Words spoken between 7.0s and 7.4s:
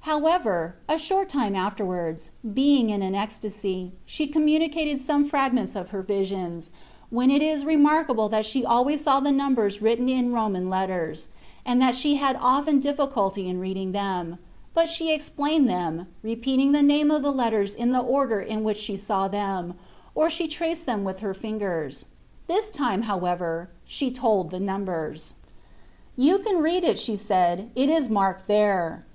when it